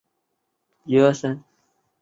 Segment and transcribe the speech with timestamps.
[0.03, 1.43] 于将军澳设有牙科中心。